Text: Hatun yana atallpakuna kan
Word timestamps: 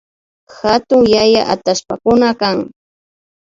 Hatun 0.59 1.03
yana 1.13 1.41
atallpakuna 1.53 2.29
kan 2.41 2.57